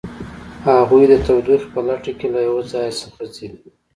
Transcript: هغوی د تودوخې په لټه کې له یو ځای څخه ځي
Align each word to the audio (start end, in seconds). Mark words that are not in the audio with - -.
هغوی 0.67 1.03
د 1.11 1.13
تودوخې 1.25 1.67
په 1.73 1.79
لټه 1.87 2.11
کې 2.19 2.27
له 2.33 2.39
یو 2.47 2.57
ځای 2.71 2.89
څخه 3.01 3.23
ځي 3.35 3.47